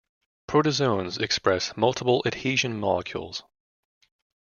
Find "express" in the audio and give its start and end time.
1.19-1.77